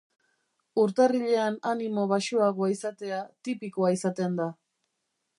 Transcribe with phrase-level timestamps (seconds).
[0.83, 3.19] Urtarrilean animo baxuagoa izatea
[3.49, 4.49] tipikoa izaten da.